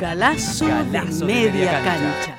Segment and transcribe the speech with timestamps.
[0.00, 2.14] Galazo, Galazo de de media, media cancha.
[2.24, 2.38] cancha.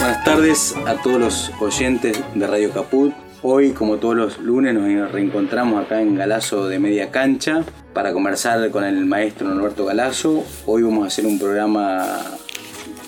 [0.00, 3.12] Buenas tardes a todos los oyentes de Radio Caput.
[3.42, 7.62] Hoy, como todos los lunes, nos reencontramos acá en Galazo de Media Cancha
[7.92, 10.44] para conversar con el maestro Norberto Galazo.
[10.64, 12.22] Hoy vamos a hacer un programa,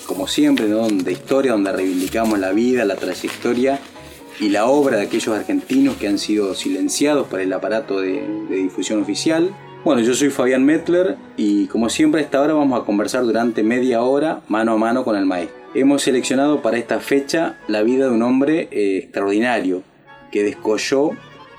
[0.06, 0.88] como siempre, ¿no?
[0.88, 3.80] de historia, donde reivindicamos la vida, la trayectoria
[4.38, 8.56] y la obra de aquellos argentinos que han sido silenciados por el aparato de, de
[8.56, 9.54] difusión oficial.
[9.86, 13.62] Bueno, yo soy Fabián Mettler y como siempre a esta hora vamos a conversar durante
[13.62, 15.56] media hora mano a mano con el maestro.
[15.74, 19.84] Hemos seleccionado para esta fecha la vida de un hombre eh, extraordinario
[20.32, 21.10] que descolló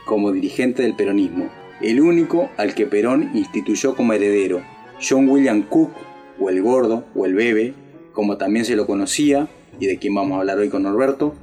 [0.06, 4.62] como dirigente del peronismo, el único al que Perón instituyó como heredero,
[5.02, 5.92] John William Cook,
[6.38, 7.76] o el Gordo, o el Bebe,
[8.12, 9.48] como también se lo conocía,
[9.80, 11.34] y de quien vamos a hablar hoy con Norberto,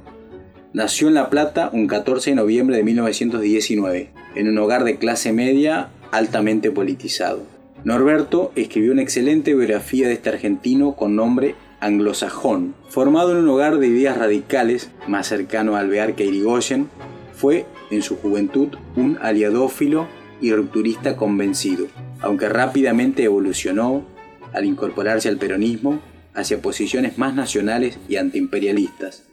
[0.75, 5.31] Nació en La Plata un 14 de noviembre de 1919, en un hogar de clase
[5.31, 7.43] media altamente politizado.
[7.83, 12.73] Norberto escribió una excelente biografía de este argentino con nombre anglosajón.
[12.89, 16.89] Formado en un hogar de ideas radicales, más cercano a Alvear que Irigoyen,
[17.33, 20.07] fue en su juventud un aliadófilo
[20.41, 21.87] y rupturista convencido,
[22.21, 24.05] aunque rápidamente evolucionó
[24.53, 25.99] al incorporarse al peronismo
[26.33, 29.25] hacia posiciones más nacionales y antiimperialistas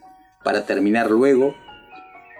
[0.43, 1.55] para terminar luego,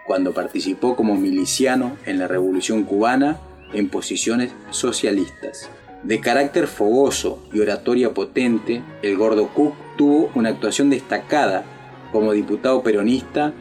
[0.06, 3.40] cuando participó como miliciano en la Revolución cubana,
[3.74, 5.70] en posiciones socialistas.
[6.04, 11.64] De carácter fogoso y oratoria potente, el gordo Cook tuvo una actuación destacada
[12.12, 13.54] como diputado peronista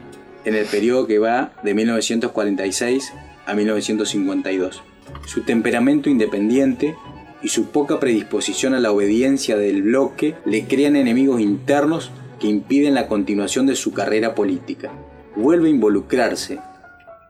[0.45, 3.13] en el periodo que va de 1946
[3.47, 4.83] a 1952.
[5.27, 6.97] Su temperamento independiente
[7.43, 12.95] y su poca predisposición a la obediencia del bloque le crean enemigos internos que impiden
[12.95, 14.91] la continuación de su carrera política.
[15.37, 16.59] Vuelve a involucrarse,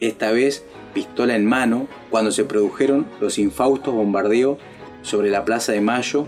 [0.02, 4.58] esta vez pistola en mano, cuando se produjeron los infaustos bombardeos
[5.02, 6.26] sobre la Plaza de Mayo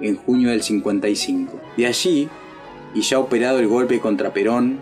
[0.00, 1.60] en junio del 55.
[1.76, 2.28] De allí,
[2.94, 4.80] y ya operado el golpe contra Perón,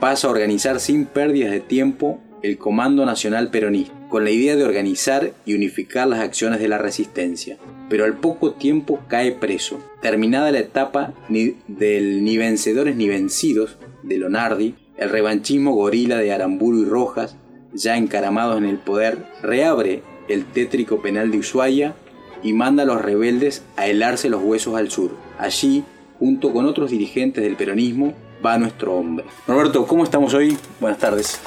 [0.00, 4.64] pasa a organizar sin pérdidas de tiempo el Comando Nacional Peronista, con la idea de
[4.64, 7.56] organizar y unificar las acciones de la resistencia.
[7.88, 9.78] Pero al poco tiempo cae preso.
[10.02, 16.32] Terminada la etapa ni del ni vencedores ni vencidos de Lonardi, el revanchismo gorila de
[16.32, 17.36] Aramburu y Rojas,
[17.72, 21.94] ya encaramados en el poder, reabre el tétrico penal de Ushuaia
[22.42, 25.10] y manda a los rebeldes a helarse los huesos al sur.
[25.38, 25.84] Allí,
[26.18, 28.14] junto con otros dirigentes del peronismo,
[28.44, 29.24] va nuestro hombre.
[29.46, 30.56] Roberto, ¿cómo estamos hoy?
[30.80, 31.40] Buenas tardes.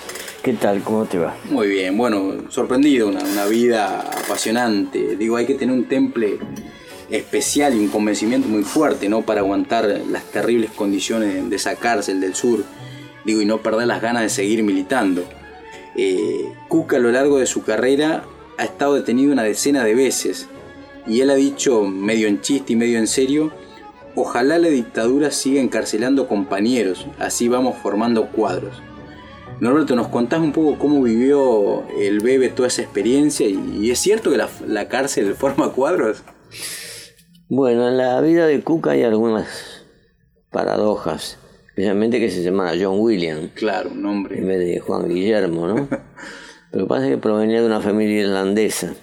[0.43, 0.81] ¿Qué tal?
[0.81, 1.35] ¿Cómo te va?
[1.49, 5.17] Muy bien, bueno, sorprendido, una, una vida apasionante.
[5.17, 6.39] Digo, hay que tener un temple
[7.09, 9.21] especial y un convencimiento muy fuerte, ¿no?
[9.23, 12.63] Para aguantar las terribles condiciones de esa cárcel del sur.
[13.29, 15.23] Y no perder las ganas de seguir militando.
[15.95, 18.23] Eh, Cook a lo largo de su carrera
[18.57, 20.47] ha estado detenido una decena de veces.
[21.07, 23.51] Y él ha dicho, medio en chiste y medio en serio,
[24.15, 28.81] ojalá la dictadura siga encarcelando compañeros, así vamos formando cuadros.
[29.59, 33.47] Norberto, ¿nos contás un poco cómo vivió el bebé toda esa experiencia?
[33.47, 36.23] ¿Y, es cierto que la, la, cárcel forma cuadros?
[37.49, 39.47] Bueno, en la vida de Cook hay algunas
[40.51, 41.38] paradojas,
[41.79, 43.51] especialmente que se llama John William.
[43.53, 44.37] Claro, un nombre.
[44.37, 45.87] En vez de Juan Guillermo, ¿no?
[46.71, 48.95] Pero pasa que provenía de una familia irlandesa.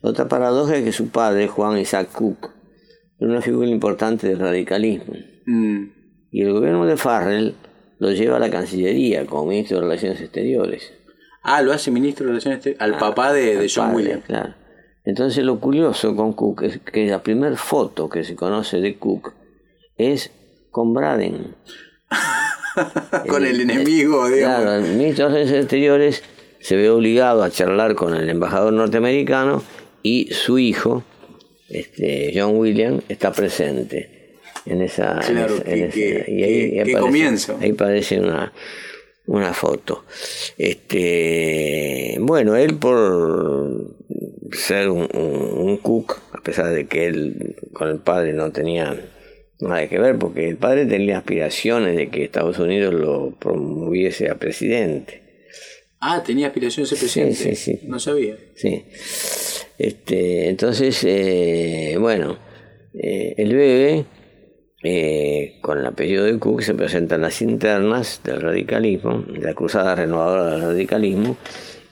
[0.00, 2.50] Otra paradoja es que su padre, Juan Isaac Cook,
[3.20, 5.14] era una figura importante del radicalismo.
[5.46, 5.84] Mm.
[6.32, 7.54] Y el gobierno de Farrell
[8.00, 10.92] lo lleva a la Cancillería como ministro de Relaciones Exteriores.
[11.44, 14.24] Ah, lo hace ministro de Relaciones Exteriores, al ah, papá de, de John padre, Williams.
[14.24, 14.54] Claro.
[15.04, 19.32] Entonces lo curioso con Cook es que la primera foto que se conoce de Cook
[19.96, 20.32] es
[20.74, 21.54] con Braden.
[23.28, 24.62] con el, el, enemigo, digamos.
[24.62, 26.22] Claro, el ministro de Relaciones Exteriores
[26.58, 29.62] se ve obligado a charlar con el embajador norteamericano
[30.02, 31.04] y su hijo,
[31.68, 34.34] este, John William, está presente
[34.66, 35.20] en esa.
[35.20, 37.58] Claro, en esa, que, en esa, y ahí, que, ahí que aparece, comienzo.
[37.60, 38.52] Ahí aparece una,
[39.26, 40.04] una foto.
[40.58, 43.94] Este, bueno, él por
[44.50, 49.13] ser un, un, un, cook, a pesar de que él con el padre no tenía
[49.60, 54.36] nada que ver, porque el padre tenía aspiraciones de que Estados Unidos lo promoviese a
[54.36, 55.22] presidente.
[56.00, 57.34] Ah, tenía aspiraciones de ser presidente.
[57.34, 57.86] Sí, sí, sí.
[57.86, 58.36] No sabía.
[58.56, 58.84] Sí.
[59.78, 62.38] Este, entonces, eh, bueno,
[62.92, 64.04] eh, el bebé,
[64.82, 69.54] eh, con el apellido de Cook, se presenta en las internas del radicalismo, de la
[69.54, 71.36] Cruzada Renovadora del Radicalismo,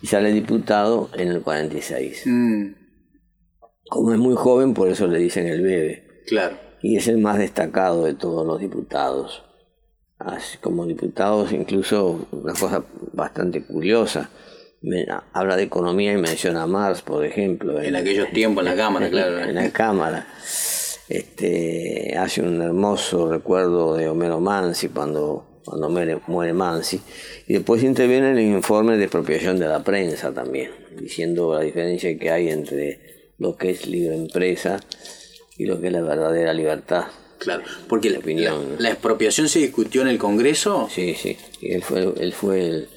[0.02, 2.24] y sale diputado en el 46.
[2.26, 2.66] Mm,
[3.88, 6.02] Como es muy joven, por eso le dicen el bebé.
[6.26, 6.71] claro.
[6.82, 9.44] Y es el más destacado de todos los diputados.
[10.18, 14.30] Así como diputados, incluso una cosa bastante curiosa.
[15.32, 17.80] Habla de economía y menciona a Marx, por ejemplo.
[17.80, 19.38] En aquellos tiempos en la Cámara, claro.
[19.40, 20.26] En la Cámara.
[21.08, 27.00] Este, hace un hermoso recuerdo de Homero Mansi cuando, cuando muere, muere Mansi.
[27.46, 32.18] Y después interviene en el informe de expropiación de la prensa también, diciendo la diferencia
[32.18, 34.80] que hay entre lo que es libre empresa
[35.62, 37.04] y lo que es la verdadera libertad.
[37.38, 38.80] Claro, porque la, opinión, la- ¿no?
[38.80, 40.88] la expropiación se discutió en el Congreso.
[40.90, 41.36] Sí, sí.
[41.60, 42.88] Y él fue, él fue el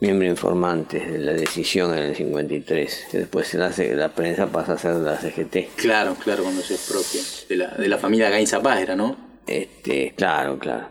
[0.00, 3.06] miembro informante de la decisión en el 53.
[3.10, 5.76] que Después la, la prensa pasa a ser la CGT.
[5.76, 7.20] Claro, claro, cuando se expropia.
[7.50, 9.16] De la, de la familia Gainza Paz era, ¿no?
[9.46, 10.88] Este, claro, claro.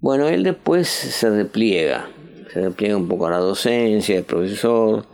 [0.00, 2.10] Bueno, él después se repliega.
[2.52, 5.06] Se repliega un poco a la docencia, el profesor.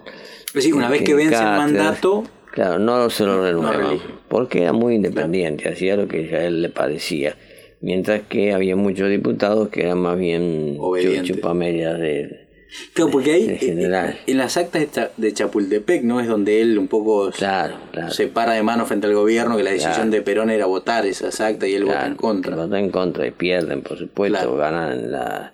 [0.48, 3.94] Es decir, una vez que vence el mandato, Claro, no se lo renueva.
[4.28, 7.36] porque era muy independiente, hacía lo que a él le parecía.
[7.80, 10.78] Mientras que había muchos diputados que eran más bien
[11.24, 12.46] chupamedias de,
[12.94, 14.18] claro, porque ahí En general.
[14.26, 16.20] en las actas de, Cha- de Chapultepec, ¿no?
[16.20, 18.10] Es donde él un poco Claro, claro.
[18.12, 20.10] se para de mano frente al gobierno, que la decisión Claro.
[20.10, 22.54] de Perón era votar esas actas y él vota en contra.
[22.54, 25.52] que votan en contra y pierden, por supuesto, ganan la,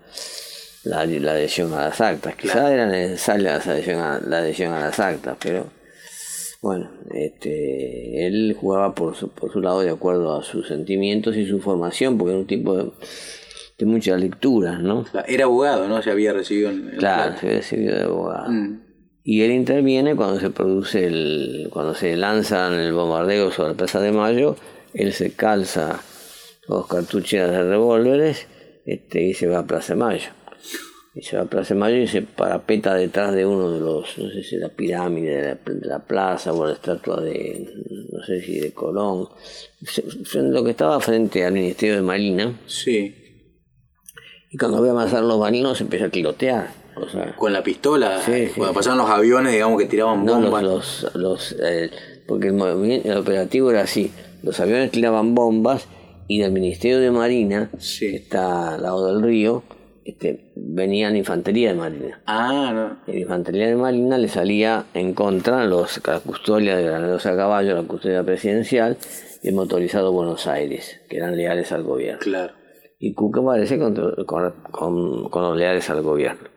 [0.85, 2.35] la, la adhesión a las actas.
[2.37, 2.69] Quizá Claro.
[2.69, 5.67] era necesaria la adhesión, a, la adhesión a las actas, pero
[6.61, 11.47] bueno, este, él jugaba por su, por su lado de acuerdo a sus sentimientos y
[11.47, 12.91] su formación, porque era un tipo de,
[13.79, 15.05] de muchas lecturas, ¿no?
[15.27, 16.03] Era abogado, ¿no?
[16.03, 18.51] Se había recibido en, en Claro, La se había recibido de abogado.
[18.51, 18.81] Mm.
[19.23, 24.01] Y él interviene cuando se produce el, cuando se lanzan el bombardeo sobre la Plaza
[24.01, 24.57] de Mayo,
[24.95, 26.01] él se calza
[26.67, 28.47] dos cartucheras de revólveres
[28.87, 30.31] este, y se va a Plaza de Mayo.
[31.19, 34.17] Y se va a Plaza de Mayo y se parapeta detrás de uno de los,
[34.19, 37.69] no sé si la pirámide de la, de la plaza o la estatua de,
[38.13, 39.27] no sé si de Colón,
[40.35, 42.57] lo que estaba frente al Ministerio de Marina.
[42.67, 43.17] Sí.
[44.51, 46.69] Y cuando ve avanzar los marinos se empieza a tirotear.
[46.97, 48.77] O sea, Con la pistola, Sí, cuando sí.
[48.77, 50.63] pasaban los aviones, digamos que tiraban No, bombas.
[50.63, 51.91] los, los, los, eh,
[52.29, 54.13] porque el, movimiento, el operativo era así,
[54.45, 55.89] los aviones tiraban bombas
[56.29, 59.65] y del Ministerio de Marina, que está al lado del río,
[60.11, 62.21] este, venían infantería de Marina.
[62.27, 63.13] Ah, no.
[63.13, 67.37] Y la infantería de Marina le salía en contra los, la custodia de Granaderos a
[67.37, 68.97] caballo, la custodia presidencial
[69.43, 72.21] y el motorizado Buenos Aires, que eran leales al gobierno.
[72.21, 72.55] Claro.
[72.99, 73.95] Y Cuca aparece con,
[74.27, 76.49] con, con- con los leales al gobierno.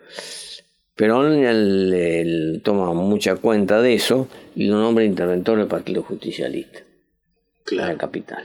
[0.96, 6.80] Perón él- él toma mucha cuenta de eso y lo nombra interventor del Partido Justicialista
[6.80, 7.98] en la Claro.
[7.98, 8.44] capital.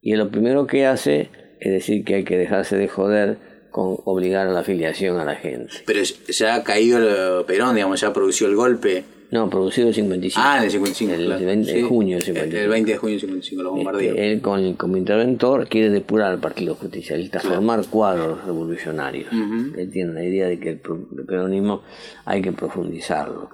[0.00, 1.30] Y lo primero que hace
[1.60, 3.38] es decir que hay que dejarse de joder
[3.78, 5.72] con obligar a la afiliación a la gente.
[5.86, 9.04] Pero ya ha caído el Perón, digamos, ya produció el golpe.
[9.30, 10.42] No, producido en 55.
[10.42, 11.12] Ah, en el 55.
[11.12, 11.44] El claro.
[11.46, 11.84] 20 de Sí.
[11.86, 12.62] junio del El- 55.
[12.64, 14.16] El 20 de junio del 55, los bombardeos.
[14.16, 19.30] Este, él con, como interventor quiere depurar al Partido Justicialista, formar cuadros revolucionarios.
[19.76, 20.80] Él tiene la idea de que el,
[21.18, 21.82] el peronismo
[22.24, 23.50] hay que profundizarlo.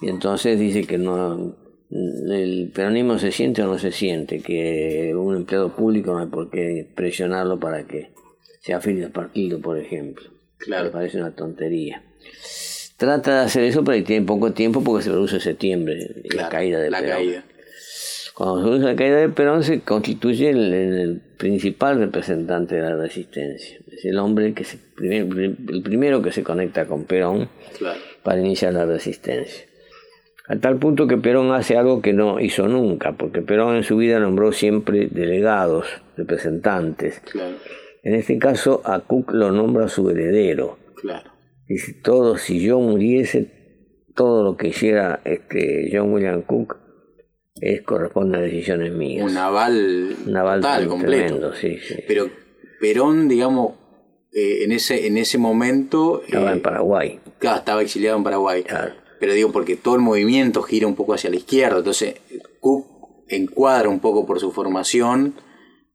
[0.00, 1.54] Y entonces dice que no
[1.90, 6.48] el peronismo se siente o no se siente, que un empleado público no hay por
[6.48, 8.10] qué presionarlo para que
[8.60, 10.24] se afilie al partido, por ejemplo.
[10.58, 10.84] Claro.
[10.84, 12.02] Me parece una tontería.
[12.96, 16.90] Trata de hacer eso, pero tiene poco tiempo porque se produce septiembre, la caída de
[16.90, 17.16] la Perón.
[17.16, 17.44] caída.
[18.34, 22.96] Cuando se produce la caída de Perón se constituye el, el principal representante de la
[22.96, 23.78] resistencia.
[23.90, 27.48] Es el hombre que se, el primero que se conecta con Perón
[27.78, 27.98] Claro.
[28.22, 29.64] para iniciar la resistencia.
[30.48, 33.96] A tal punto que Perón hace algo que no hizo nunca, porque Perón en su
[33.96, 35.86] vida nombró siempre delegados,
[36.16, 37.20] representantes.
[37.20, 37.56] Claro.
[38.02, 40.78] En este caso a Cook lo nombra su heredero.
[40.96, 41.30] Claro.
[41.68, 46.76] Dice, todo, si yo muriese, todo lo que hiciera este John William Cook
[47.60, 49.30] es, corresponde a decisiones mías.
[49.30, 51.24] Un aval, Un aval total, completo.
[51.26, 51.96] tremendo, sí, sí.
[52.08, 52.28] Pero
[52.80, 53.74] Perón, digamos,
[54.32, 57.20] eh, en, ese, en ese momento Estaba eh, en Paraguay.
[57.38, 58.62] claro, estaba exiliado en Paraguay.
[58.62, 58.94] Claro.
[59.18, 61.78] Pero digo, porque todo el movimiento gira un poco hacia la izquierda.
[61.78, 62.14] Entonces,
[62.60, 62.86] Cook
[63.28, 65.42] encuadra un poco por su formación eh,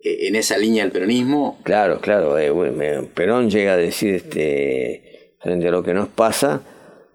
[0.05, 1.59] en esa línea del peronismo.
[1.63, 2.37] Claro, claro.
[2.37, 6.61] eh, bueno, Perón llega a decir, este, frente a lo que nos pasa,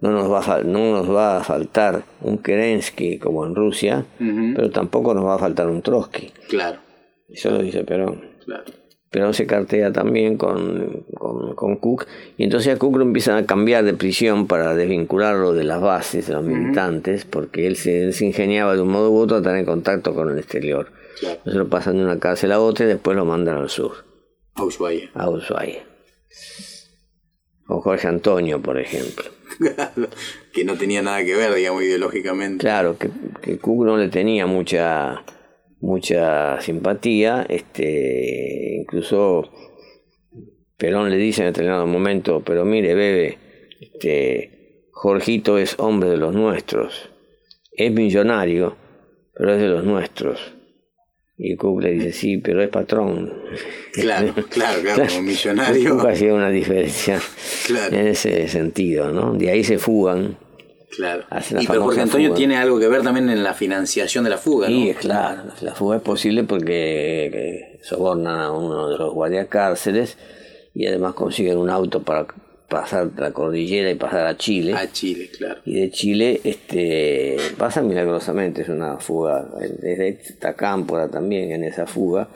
[0.01, 4.69] no nos va a, no nos va a faltar un Kerensky como en Rusia, pero
[4.71, 6.31] tampoco nos va a faltar un Trotsky.
[6.49, 6.79] Claro,
[7.29, 8.21] Eso lo dice Perón.
[8.45, 8.65] claro.
[9.11, 11.03] Perón se cartea también con,
[11.55, 12.07] con, Cook,
[12.37, 16.27] y entonces a Cook lo empiezan a cambiar de prisión para desvincularlo de las bases,
[16.27, 19.65] de los militantes, porque él se, ingeniaba de un modo u otro a estar en
[19.65, 20.93] contacto con el exterior.
[21.21, 24.05] Entonces lo pasan de una cárcel a otra y después lo mandan al sur.
[24.55, 25.09] A Ushuaia.
[25.13, 25.83] A Ushuaia.
[27.67, 29.25] O Jorge Antonio, por ejemplo.
[30.53, 32.59] que no tenía nada que ver, digamos, ideológicamente.
[32.59, 33.09] Claro, que,
[33.41, 35.23] que Cook no le tenía mucha
[35.81, 39.51] mucha simpatía, este, incluso
[40.77, 43.37] Perón le dice en determinado momento, pero mire, bebe,
[43.79, 47.09] este, Jorgito es hombre de los nuestros,
[47.71, 48.75] es millonario,
[49.33, 50.53] pero es de los nuestros.
[51.43, 53.33] Y Cook le dice, sí, pero es patrón.
[53.93, 55.97] Claro, claro, claro, como millonario.
[55.97, 57.19] Cook hacía una diferencia
[57.89, 59.33] en ese sentido, ¿no?
[59.33, 60.37] De ahí se fugan
[60.91, 61.23] Claro.
[61.59, 64.69] Y pero Jorge Antonio tiene algo que ver también en la financiación de la fuga,
[64.69, 64.75] ¿no?
[64.75, 65.43] Sí, claro.
[65.61, 70.17] La fuga es posible porque sobornan a uno de los guardiacárceles
[70.73, 72.27] y además consiguen un auto para
[72.71, 74.73] pasar la cordillera y pasar a Chile.
[74.73, 75.61] A Chile, claro.
[75.65, 82.29] Y de Chile este, pasa milagrosamente, es una fuga, desde Tacámpora también en esa fuga,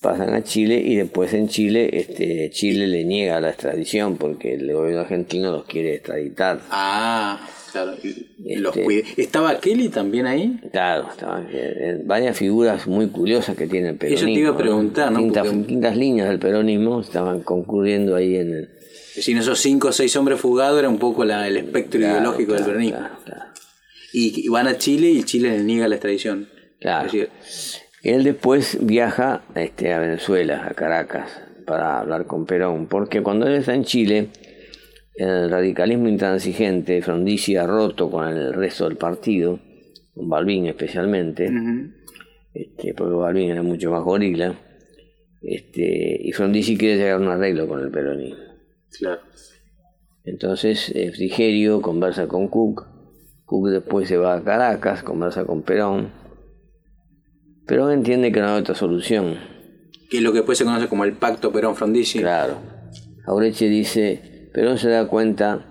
[0.00, 4.72] pasan a Chile y después en Chile este, Chile le niega la extradición porque el
[4.72, 6.60] gobierno argentino los quiere extraditar.
[6.70, 7.48] Ah.
[8.44, 10.60] Este, ¿Estaba Kelly también ahí?
[10.70, 14.28] Claro, estaban eh, varias figuras muy curiosas que tiene el peronismo.
[14.28, 15.18] Eso te iba a preguntar, ¿no?
[15.66, 18.68] Quintas, líneas del peronismo estaban concurriendo ahí en el...
[19.16, 22.64] Es esos cinco o seis hombres fugados era un poco la, el espectro ideológico del
[22.64, 23.08] peronismo.
[24.12, 26.48] Y, van a Chile y Chile les niega la extradición.
[26.80, 27.10] Claro.
[28.02, 31.30] Él después viaja este, a Venezuela, a Caracas,
[31.64, 34.28] para hablar con Perón, porque cuando él está en Chile
[35.14, 39.60] el radicalismo intransigente, Frondizi ha roto con el resto del partido,
[40.14, 41.50] con Balbín especialmente,
[42.52, 44.54] este, porque Balbín era mucho más gorila,
[45.40, 48.43] este, y Frondizi quiere llegar a un arreglo con el peronismo.
[48.98, 49.20] Claro.
[50.24, 52.86] Entonces eh, Frigerio conversa con Cook,
[53.44, 56.12] Cook después se va a Caracas, conversa con Perón.
[57.66, 59.38] Perón entiende que no hay otra solución.
[60.10, 62.20] Que es lo que después se conoce como el pacto Perón-Frondizi.
[62.20, 62.58] Claro.
[63.26, 65.66] Aureche dice, Perón se da cuenta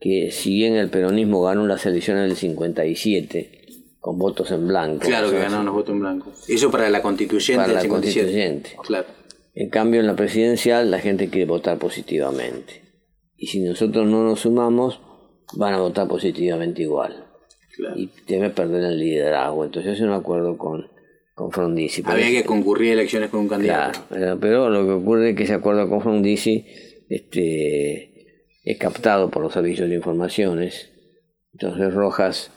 [0.00, 3.56] que si bien el peronismo ganó las elecciones del 57
[4.00, 5.06] con votos en blanco.
[5.06, 6.32] Claro que ganaron los votos en blanco.
[6.46, 8.76] Eso para la constituyente para la constituyente.
[8.84, 9.06] Claro.
[9.56, 12.82] En cambio en la presidencial la gente quiere votar positivamente.
[13.36, 15.00] Y si nosotros no nos sumamos,
[15.54, 17.24] van a votar positivamente igual.
[17.74, 17.98] Claro.
[17.98, 19.64] Y debe perder el liderazgo.
[19.64, 20.86] Entonces es un acuerdo con,
[21.34, 22.02] con Frondizi.
[22.04, 24.00] Había que concurrir a elecciones con un candidato.
[24.10, 26.66] Claro, pero lo que ocurre es que ese acuerdo con Frondizi
[27.08, 30.92] este, es captado por los servicios de informaciones.
[31.54, 32.50] Entonces Rojas,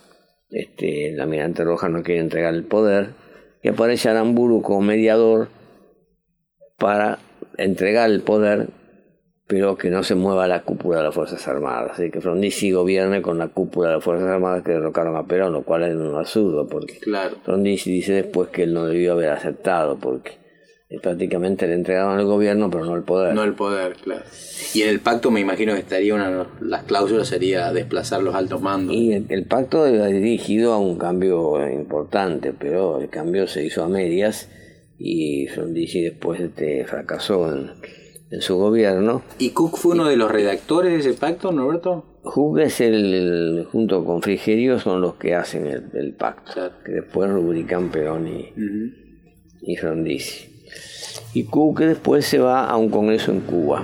[0.50, 3.12] este, el almirante Rojas no quiere entregar el poder
[3.64, 5.48] y aparece Aramburu como mediador
[6.80, 7.20] para
[7.58, 8.70] entregar el poder,
[9.48, 11.92] pero que no se mueva la cúpula de las Fuerzas Armadas.
[11.94, 15.54] Así que Frondizi gobierne con la cúpula de las Fuerzas Armadas que derrocaron a Perón,
[15.54, 17.38] lo cual es un absurdo, porque claro.
[17.44, 20.38] Frondizi dice después que él no debió haber aceptado, porque
[21.02, 23.36] prácticamente le entregaron el gobierno, pero no el poder.
[23.36, 24.24] No el poder, claro.
[24.74, 28.34] Y en el pacto me imagino que estaría una de las cláusulas sería desplazar los
[28.34, 28.96] altos mandos.
[28.96, 33.88] Y el, pacto ha dirigido a un cambio importante, pero el cambio se hizo a
[33.88, 34.50] medias
[35.00, 39.24] y Frondizi después este, fracasó en, su gobierno.
[39.40, 42.20] ¿Y Cook fue uno de los redactores de ese pacto, Norberto?
[42.22, 47.90] Cook es el, junto con Frigerio, son los que hacen el, pacto, que después rubrican
[47.90, 48.54] Perón y,
[49.62, 50.50] y Frondizi.
[51.34, 53.84] Y Cook después se va a un congreso en Cuba.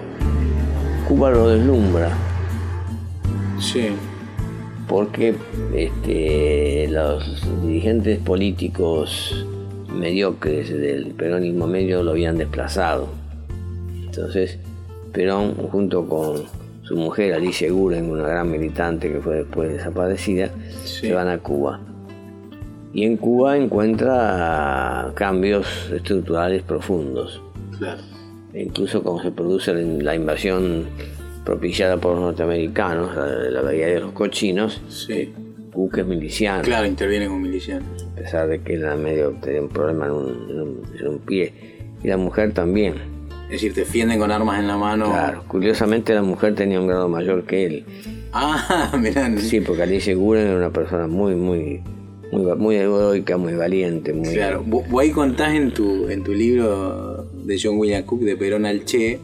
[1.08, 2.12] Cuba lo deslumbra.
[3.60, 3.90] Sí.
[4.88, 5.34] Porque
[5.74, 9.45] este, los dirigentes políticos
[9.96, 13.08] mediocres del peronismo medio lo habían desplazado.
[14.06, 14.60] Entonces,
[15.12, 16.44] Perón, junto con
[16.84, 20.52] su mujer Alicia Guren, una gran militante que fue después desaparecida,
[20.84, 21.80] se van a Cuba
[22.96, 27.42] y en Cuba encuentra cambios estructurales profundos.
[27.78, 28.02] Claro.
[28.54, 30.86] Incluso cuando se produce la invasión
[31.44, 35.34] propiciada por los norteamericanos, la la Bahía de los Cochinos, sí.
[35.76, 36.64] Cuba es miliciano.
[36.64, 38.04] Claro, interviene con milicianos.
[38.04, 41.54] A pesar de que era medio tenía un problema en un, pie.
[42.04, 42.96] Y la mujer también.
[43.46, 45.12] Es decir, defienden con armas en la mano.
[45.12, 47.86] Claro, curiosamente la mujer tenía un grado mayor que él.
[48.32, 49.38] Ah, mirá.
[49.38, 51.84] Sí, porque Alice Guren era una persona muy, muy
[52.32, 54.14] muy, muy heroica, muy valiente.
[54.14, 54.34] Muy...
[54.34, 58.66] Claro, vos, ahí contás en tu, en tu libro de John William Cook, de Perón
[58.66, 59.20] al Che,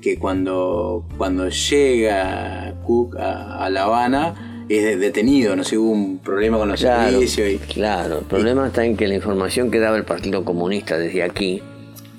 [0.00, 6.58] que cuando, cuando llega Cook a, La Habana es detenido, no sé, hubo un problema
[6.58, 7.62] con los claro, servicios.
[7.72, 11.62] Claro, el problema está en que la información que daba el Partido Comunista desde aquí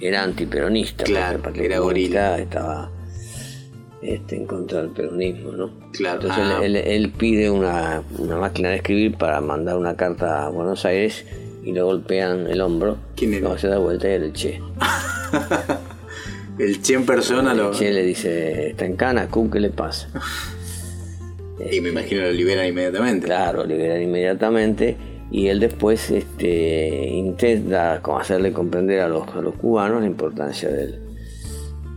[0.01, 1.03] era antiperonista.
[1.03, 2.44] Claro, el Partido era Comunista gorila.
[2.44, 2.91] Estaba
[4.01, 5.72] este, en contra del peronismo, ¿no?
[5.91, 6.60] Claro, Entonces ah.
[6.63, 10.86] él, él- él pide una, una máquina de escribir para mandar una carta a Buenos
[10.86, 11.25] Aires
[11.63, 12.98] y le golpean el hombro.
[13.15, 13.41] ¿Quién era?
[13.41, 14.60] Cuando se da vuelta y era el Che.
[16.58, 17.72] El Che en persona lo.
[17.72, 20.10] El Che le dice, está en cana, Cook, ¿qué le pasa?
[21.72, 23.25] Y me imagino lo liberan inmediatamente.
[23.28, 24.98] Claro, liberan inmediatamente
[25.32, 30.70] y él después este, intenta como hacerle comprender a los, a los cubanos la importancia
[30.70, 31.00] del,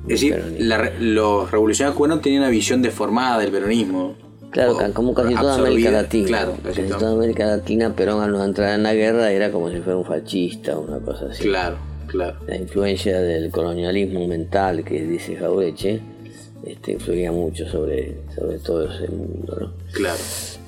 [0.09, 4.17] Es decir, la los revolucionarios cubanos tenían una visión deformada del peronismo.
[4.51, 5.55] Claro, como casi toda.
[5.57, 6.27] América Latina.
[6.29, 9.71] Claro, casi, casi toda- América Latina, Perón al no entrar en la guerra era como
[9.71, 11.45] si fuera un fascista o una cosa así.
[11.45, 11.77] Claro,
[12.07, 12.37] claro.
[12.47, 16.03] La influencia del colonialismo mental que dice Jaureche
[16.67, 19.57] este, influía mucho sobre, sobre todo ese mundo.
[19.61, 19.73] ¿no?
[19.93, 20.19] Claro.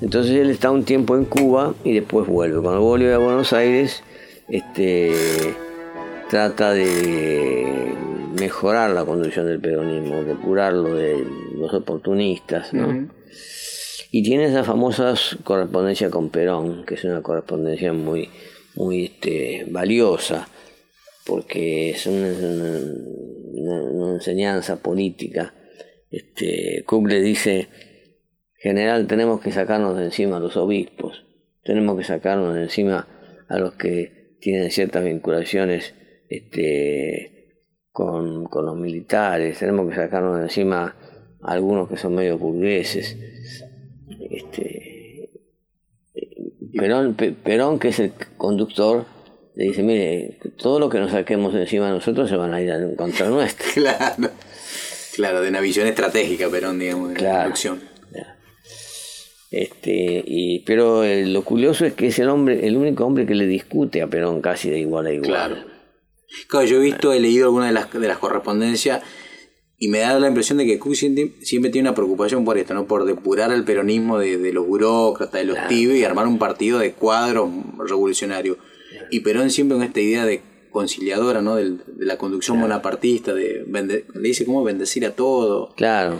[0.01, 2.61] Entonces él está un tiempo en Cuba y después vuelve.
[2.61, 4.03] Cuando vuelve a Buenos Aires,
[4.49, 5.13] este,
[6.29, 7.93] trata de
[8.39, 11.25] mejorar la conducción del peronismo, depurarlo de
[11.57, 13.07] los oportunistas, ¿no?
[14.11, 18.29] Y tiene esa famosa correspondencia con Perón, que es una correspondencia muy,
[18.75, 20.47] muy este, valiosa,
[21.25, 25.53] porque es una, una- una enseñanza política.
[26.15, 27.67] Este, Cook le dice,
[28.57, 31.25] general, tenemos que sacarnos de encima a los obispos,
[31.63, 33.07] tenemos que sacarnos de encima
[33.49, 35.93] a los que tienen ciertas vinculaciones
[36.29, 40.95] este, con, los militares, tenemos que sacarnos de encima
[41.41, 43.17] a algunos que son medio burgueses.
[44.31, 45.31] Este,
[46.77, 49.05] Perón, Pe- Perón, que es el conductor,
[49.55, 52.61] le dice, mire, todo lo que nos saquemos de encima de nosotros se van a
[52.61, 53.65] ir en contra nuestra.
[53.75, 54.29] Claro.
[55.15, 57.43] Claro, de una visión estratégica, Perón, digamos, de la Claro.
[57.43, 57.81] producción.
[59.51, 63.35] Este, y, pero eh, lo curioso es que es el hombre, el único hombre que
[63.35, 65.29] le discute a Perón casi de igual a igual.
[65.29, 65.55] Claro.
[66.49, 69.01] Claro, yo he visto, he leído algunas de las, de las correspondencias
[69.77, 72.85] y me da la impresión de que Cook siempre, tiene una preocupación por esto, ¿no?
[72.85, 76.79] Por depurar el peronismo de, de los burócratas, de los tibios y armar un partido
[76.79, 78.57] de cuadros revolucionario.
[79.11, 80.41] Y Perón siempre con esta idea de
[80.75, 81.55] conciliadora, ¿no?
[81.55, 85.69] Del- de la conducción bonapartista, de bende- le dice cómo bendecir a todo.
[85.77, 86.17] Claro,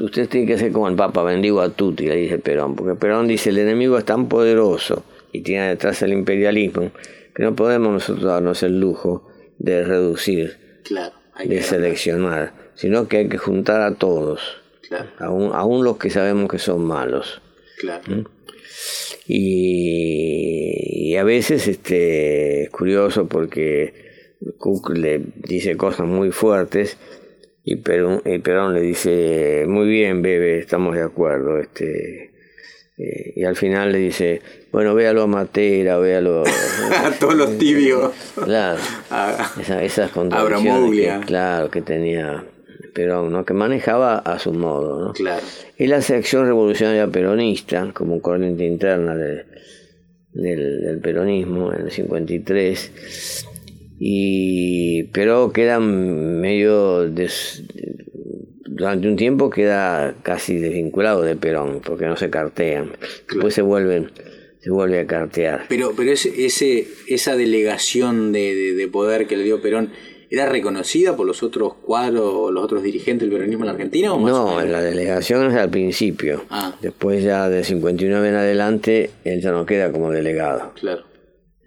[0.00, 3.26] usted tiene que ser como el Papa, bendigo a tutti, le dice Perón, porque Perón
[3.26, 6.90] dice, el enemigo es tan poderoso y tiene detrás el imperialismo
[7.34, 9.28] que no podemos nosotros darnos el lujo
[9.58, 14.40] de reducir, Claro, hay de que seleccionar, sino que hay que juntar a todos,
[14.88, 17.40] Claro, aún, aún los que sabemos que son malos.
[17.78, 18.02] claro.
[19.26, 23.92] Y, y a veces este, es curioso porque
[24.58, 26.96] Cook le dice cosas muy fuertes
[27.64, 31.58] y Perón, y Perón le dice, muy bien, bebé, estamos de acuerdo.
[31.58, 32.30] Este,
[32.98, 34.40] eh, y al final le dice,
[34.72, 36.44] bueno, véalo a Matera, véalo...
[36.44, 38.12] A todos los tibios.
[38.34, 38.78] claro,
[39.10, 42.44] A- esa- esas contradicciones que, claro, que tenía
[42.96, 43.44] Perón, ¿no?
[43.44, 45.04] que manejaba a su modo.
[45.08, 45.12] ¿no?
[45.12, 45.42] claro.
[45.76, 49.44] Él hace acción revolucionaria peronista como corriente interna de-
[50.32, 53.46] del, del peronismo en el 53,
[53.98, 57.62] y, pero queda medio, des-
[58.68, 62.92] durante un tiempo queda casi desvinculado de Perón, porque no se cartean.
[63.28, 64.10] Después se vuelven,
[64.60, 65.64] se vuelve a cartear.
[65.68, 69.90] Pero, pero ese, ese, esa delegación de, de- de poder que le dio Perón,
[70.30, 74.12] ¿era reconocida por los otros cuadros los otros dirigentes del peronismo en la Argentina?
[74.12, 76.44] ¿o más No, en la delegación es al principio.
[76.50, 76.74] Ah.
[76.80, 80.72] Después ya del 59 en adelante, él ya no queda como delegado.
[80.80, 81.04] Claro,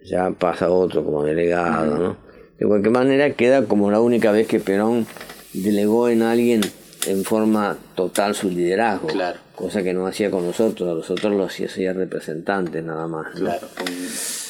[0.03, 2.17] ya pasa otro como delegado, ¿no?
[2.57, 5.07] De cualquier manera queda como la única vez que Perón
[5.53, 6.61] delegó en alguien
[7.07, 9.39] en forma total su liderazgo, Claro.
[9.55, 13.33] cosa que no hacía con nosotros, a nosotros lo hacía, representante nada más.
[13.35, 13.41] ¿no?
[13.41, 13.67] claro,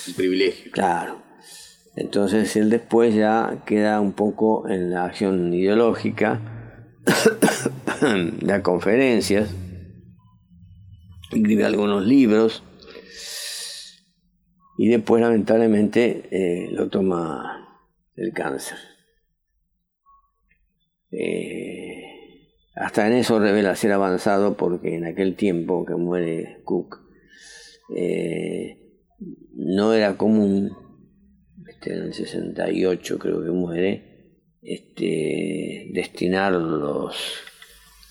[0.07, 0.71] un privilegio.
[0.71, 1.28] Claro.
[1.99, 6.39] Entonces él después ya queda un poco en la acción ideológica,
[8.41, 9.53] da conferencias,
[11.29, 12.63] escribe algunos libros
[14.77, 17.83] y después lamentablemente eh, lo toma
[18.15, 18.77] el cáncer.
[21.11, 22.01] Eh,
[22.75, 27.01] hasta en eso revela ser avanzado porque en aquel tiempo que muere Cook
[27.93, 28.77] eh,
[29.53, 30.88] no era común,
[31.79, 37.15] este, en el 68 creo que muere, este, destinar los,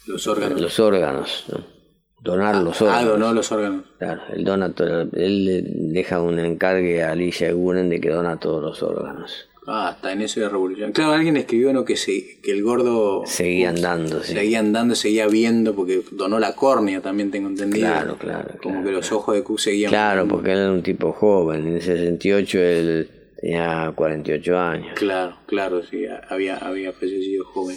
[0.07, 0.61] Los órganos.
[0.61, 1.79] los órganos, ¿no?
[2.21, 3.09] donar los ah, órganos.
[3.09, 3.85] donó los órganos.
[3.99, 8.39] Claro, él dona todo, él le deja un encargue a Alicia Guren de que dona
[8.39, 9.49] todos los órganos.
[9.67, 10.93] Ah, hasta en eso de revolución.
[10.93, 11.85] Claro, alguien escribió ¿no?
[11.85, 14.33] que, se, que el gordo Seguía andando, sí.
[14.33, 17.87] seguía andando, seguía viendo, porque donó la córnea también, tengo entendido.
[17.87, 19.91] Claro, claro, Como claro, que los ojos de Cook seguían.
[19.91, 21.67] Claro, porque él era un tipo joven.
[21.67, 24.95] En el 68 él Tenía 48 años.
[24.97, 27.77] Claro, claro, sí, había, había fallecido joven.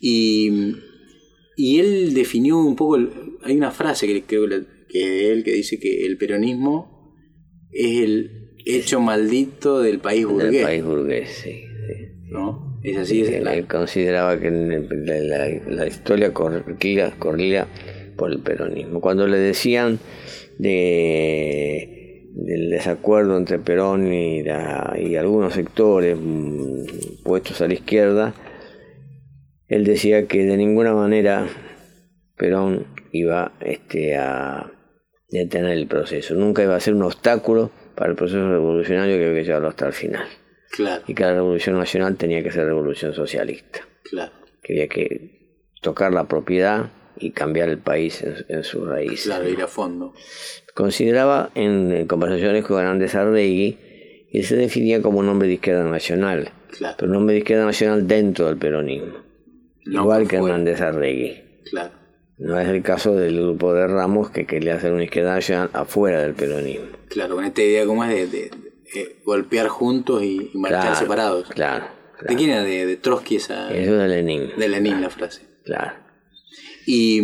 [0.00, 0.74] Y,
[1.56, 3.10] y él definió un poco, el-
[3.44, 7.12] hay una frase que creo que que de él que dice que el peronismo
[7.72, 11.50] es el hecho maldito del país Del burgués, país burgués, sí.
[11.50, 12.06] sí.
[12.30, 12.78] ¿no?
[12.84, 17.66] Es así, es Él, él consideraba que la historia corría, corría
[18.16, 19.00] por el peronismo.
[19.00, 19.98] Cuando le decían
[20.58, 22.05] de,
[22.36, 28.34] del desacuerdo entre Perón y, la- y algunos sectores mm, puestos a la izquierda,
[29.68, 31.46] él decía que de ninguna manera
[32.36, 34.70] Perón iba este, a
[35.30, 39.40] detener el proceso, nunca iba a ser un obstáculo para el proceso revolucionario que había
[39.40, 40.26] que llevarlo hasta el final.
[40.70, 45.62] Claro, y que la revolución nacional tenía que ser revolución socialista, claro, que había que
[45.80, 49.24] tocar la propiedad y cambiar el país en, en sus raíces.
[49.24, 50.12] claro, ir a fondo.
[50.74, 53.78] Consideraba en, conversaciones con Hernández Arregui
[54.30, 57.64] que se definía como un hombre de izquierda nacional, Claro, pero un hombre de izquierda
[57.64, 59.14] nacional dentro del peronismo,
[59.86, 60.36] No igual que.
[60.36, 61.42] Hernández Arregui.
[61.70, 61.92] claro,
[62.38, 66.20] No es el caso del grupo de Ramos que quería hacer una izquierda nacional afuera
[66.20, 66.86] del peronismo.
[67.08, 68.50] claro, con esta idea como es de, de-
[68.94, 71.48] de, golpear juntos y, y marchar Claro, separados.
[71.50, 71.84] Claro.
[72.20, 72.36] ¿De claro.
[72.38, 72.62] quién era?
[72.62, 73.70] De, de Trotsky esa...
[73.74, 74.50] Eso es de Lenin.
[74.56, 75.42] De Lenin la frase.
[75.64, 75.92] Claro.
[76.86, 77.20] Y,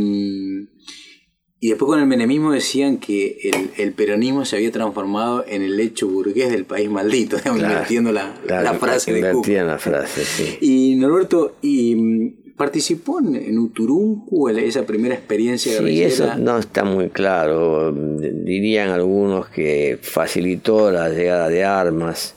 [1.61, 5.79] y después con el menemismo decían que el, el peronismo se había transformado en el
[5.79, 10.25] hecho burgués del país maldito, Claro, invirtiendo la, Claro, la frase de en la frase,
[10.25, 10.59] sí.
[10.61, 16.83] Y Norberto, y, mm, ¿participó en, Uturuncu, en esa primera experiencia Sí, eso no está
[16.83, 17.93] muy claro.
[17.93, 22.35] Dirían algunos que facilitó la llegada de armas,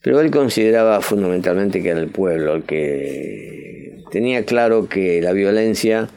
[0.00, 6.08] pero él consideraba fundamentalmente que era el pueblo el que tenía claro que la violencia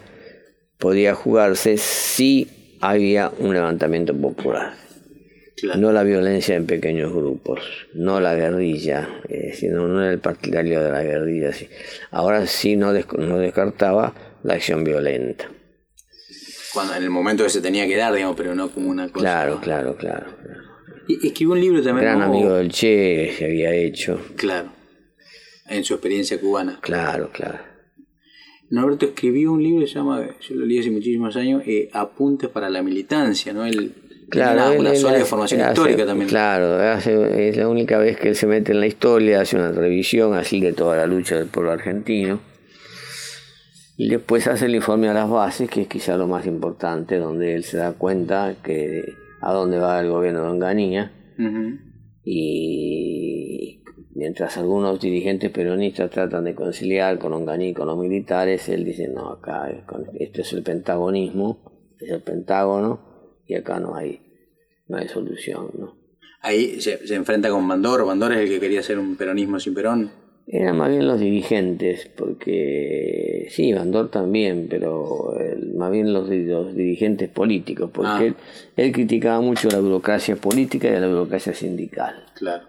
[0.78, 4.73] podía jugarse si había un levantamiento popular.
[5.58, 7.60] Claro, No la violencia en pequeños grupos,
[7.93, 11.52] no la guerrilla, eh, sino no era el partidario de la guerrilla.
[11.52, 11.67] sí.
[12.12, 15.49] Ahora sí no, des- no descartaba la acción violenta.
[16.73, 19.19] cuando, en el momento que se tenía que dar, digamos, pero no como una cosa...
[19.25, 20.28] Claro, claro, claro.
[21.10, 22.06] Y escribió un libro también.
[22.06, 22.25] Gran ¿no?
[22.25, 24.21] amigo del Che se había hecho.
[24.38, 24.71] Claro,
[25.67, 26.80] en su experiencia cubana.
[26.82, 27.60] Claro, claro.
[28.71, 32.49] Norberto escribió un libro que se llama, yo lo leí hace muchísimos años, eh, Apuntes
[32.49, 33.65] para la militancia, ¿no?
[33.65, 33.93] Él
[34.29, 36.29] Claro, una, sólida formación hace- histórica también.
[36.29, 39.71] Claro, hace- es la única vez que él se mete en la historia, hace una
[39.71, 42.39] revisión así de toda la lucha del pueblo argentino.
[43.97, 47.55] Y después hace el informe a las bases, que es quizá lo más importante, donde
[47.55, 49.03] él se da cuenta que
[49.41, 51.12] a dónde va el gobierno de Onganía.
[51.39, 51.79] Ujú.
[52.32, 53.82] y
[54.15, 59.08] mientras algunos dirigentes peronistas tratan de conciliar con Onganí y con los militares, él dice,
[59.08, 59.69] no, acá
[60.19, 64.19] esto es el pentagonismo, es el pentágono, y acá no hay,
[64.88, 65.98] no hay solución, ¿no?
[66.41, 69.74] Ahí se, se enfrenta con Bandor, Bandor es el que quería hacer un peronismo sin
[69.74, 70.12] Perón.
[70.48, 76.74] Eran más bien los dirigentes, porque sí, Bandor también, pero el- más bien los, los
[76.76, 78.24] dirigentes políticos, porque Ah.
[78.26, 78.36] él,
[78.78, 82.15] él criticaba mucho la burocracia política y la burocracia sindical.
[82.36, 82.65] Claro,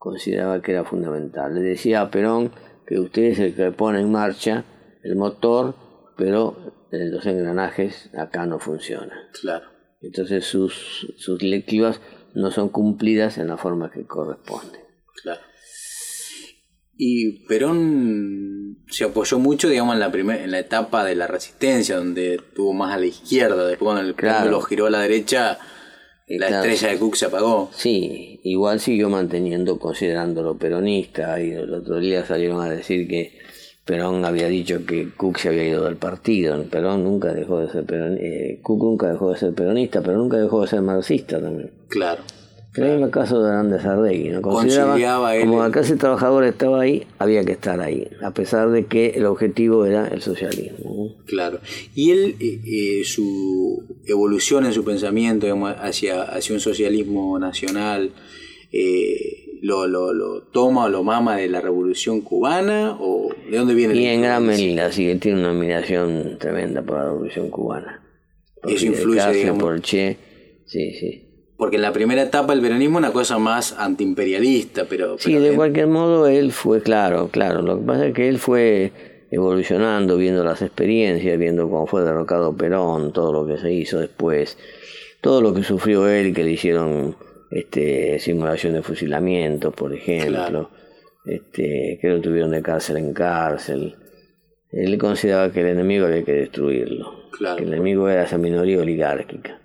[0.00, 1.54] consideraba que era fundamental.
[1.54, 2.50] Le decía a Perón
[2.86, 4.64] que usted es el que pone en marcha
[5.04, 5.76] el motor,
[6.16, 9.10] pero eh, los engranajes acá no funcionan.
[9.40, 9.66] claro.
[10.02, 12.00] Entonces sus, sus directivas
[12.34, 14.78] no son cumplidas en la forma que corresponde.
[15.22, 15.42] Claro.
[16.96, 21.96] Y Perón se apoyó mucho, digamos, en la primer, en la etapa de la resistencia,
[21.96, 23.66] donde estuvo más a la izquierda.
[23.66, 24.38] Después cuando el Claro.
[24.38, 25.58] péndulo giró a la derecha,
[26.38, 27.70] la claro, estrella de Cook se apagó.
[27.74, 33.38] Sí, igual siguió manteniendo, considerándolo peronista, y el otro día salieron a decir que
[33.84, 36.62] Perón había dicho que Cook se había ido del partido.
[36.64, 40.62] Perón nunca dejó de ser peronista, Cook nunca dejó de ser peronista, pero nunca dejó
[40.62, 41.72] de ser marxista también.
[41.88, 42.22] Claro.
[42.74, 44.42] El caso de Hernández Arregui, ¿no?
[44.42, 48.86] Consideraba, él como la clase trabajadora estaba ahí, había que estar ahí, a pesar de
[48.86, 51.16] que el objetivo era el socialismo.
[51.26, 51.58] Claro.
[51.96, 58.12] Y él, eh, eh, su evolución en su pensamiento digamos, hacia, hacia un socialismo nacional,
[58.70, 62.96] eh, lo, lo, lo toma o lo mama de la revolución cubana?
[63.00, 66.98] ¿O de dónde viene Y en gran medida, sí, él tiene una admiración tremenda por
[66.98, 68.00] la revolución cubana.
[68.62, 69.62] Por Eso influye, Castro, digamos.
[69.62, 70.16] por Che,
[70.66, 71.29] sí, sí.
[71.60, 75.18] Porque en la primera etapa el peronismo es una cosa más antiimperialista, pero...
[75.18, 77.60] Sí, pero de cualquier modo él fue, claro, claro.
[77.60, 78.92] Lo que pasa es que él fue
[79.30, 84.56] evolucionando, viendo las experiencias, viendo cómo fue derrocado Perón, todo lo que se hizo después,
[85.20, 87.14] todo lo que sufrió él, que le hicieron
[87.50, 90.70] este, simulación de fusilamiento, por ejemplo, Claro.
[91.26, 93.96] este, que lo tuvieron de cárcel en cárcel.
[94.72, 97.56] Él consideraba que el enemigo había que destruirlo, Claro.
[97.58, 99.60] que el enemigo era esa minoría oligárquica.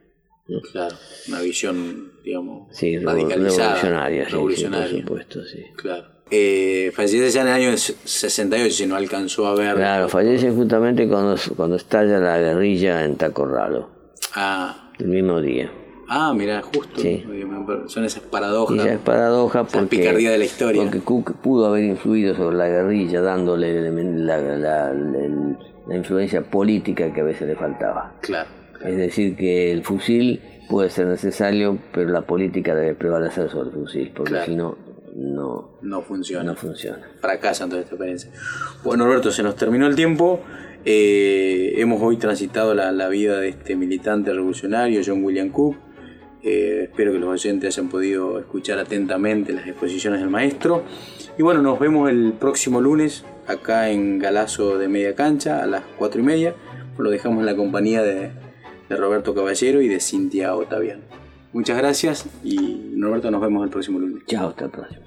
[0.71, 0.95] Claro,
[1.27, 3.75] una visión, digamos, Sí, radicalizada.
[3.75, 4.89] revolucionaria, sí, sí, revolucionaria.
[4.91, 5.63] por supuesto, sí.
[5.75, 6.05] Claro.
[6.31, 9.75] Eh, falleció ya en el año 68, si no alcanzó a ver.
[9.75, 13.89] Claro, fallece justamente cuando, cuando estalla la guerrilla en Tacorralo,
[14.36, 15.71] Ah, el mismo día.
[16.10, 16.99] ah, mira, justo.
[17.01, 17.23] Sí.
[17.88, 18.75] Son esas paradojas.
[18.75, 20.81] Y ya es paradoja Esa porque, picardía de la historia.
[20.84, 26.41] porque Cook pudo haber influido sobre la guerrilla dándole la, la- la- la- la influencia
[26.43, 28.15] política que a veces le faltaba.
[28.21, 28.49] Claro.
[28.84, 33.76] Es decir, que el fusil puede ser necesario, pero la política debe prevalecer sobre el
[33.76, 34.46] fusil, porque Claro.
[34.46, 34.78] si no,
[35.16, 36.44] no, No funciona.
[36.44, 37.00] no funciona.
[37.22, 38.32] fracasan toda esta experiencia.
[38.84, 40.42] Bueno, Alberto, se nos terminó el tiempo.
[40.84, 45.78] Eh, hemos hoy transitado la, la vida de este militante revolucionario, John William Cook.
[46.44, 50.84] Eh, espero que los oyentes hayan podido escuchar atentamente las exposiciones del maestro.
[51.40, 55.82] Y bueno, nos vemos el próximo lunes acá en Galazo de Media Cancha a las
[55.98, 56.54] 4 y media.
[57.00, 58.30] Lo dejamos en la compañía de,
[58.89, 61.04] de Roberto Caballero y de Cintia Otaviano.
[61.54, 64.24] Muchas gracias y Roberto, nos vemos el próximo lunes.
[64.28, 65.06] Chao, hasta el próximo.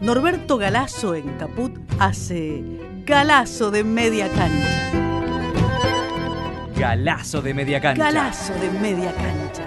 [0.00, 2.62] Norberto Galazo en Caput hace
[3.04, 4.92] Galazo de media cancha.
[6.78, 8.04] Galazo de media cancha.
[8.04, 9.65] Galazo de media cancha.